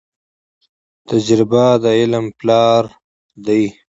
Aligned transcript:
تجربه 1.09 1.65
د 1.83 1.85
علم 1.99 2.25
پلار 2.39 2.83
دی. 3.45 3.63